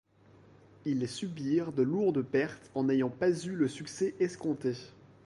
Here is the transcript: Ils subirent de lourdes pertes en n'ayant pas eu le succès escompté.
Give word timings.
Ils 0.85 1.07
subirent 1.07 1.71
de 1.73 1.83
lourdes 1.83 2.23
pertes 2.23 2.71
en 2.73 2.85
n'ayant 2.85 3.11
pas 3.11 3.29
eu 3.39 3.51
le 3.55 3.67
succès 3.67 4.15
escompté. 4.19 4.73